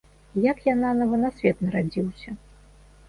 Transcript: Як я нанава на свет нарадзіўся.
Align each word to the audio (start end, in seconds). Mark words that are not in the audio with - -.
Як 0.51 0.57
я 0.67 0.73
нанава 0.79 1.19
на 1.25 1.31
свет 1.41 1.61
нарадзіўся. 1.67 2.29